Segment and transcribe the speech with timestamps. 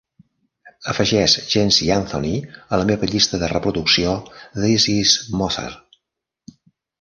[0.93, 4.17] Afegeix Jency Anthony a la meva llista de reproducció
[4.65, 6.01] This Is Mozart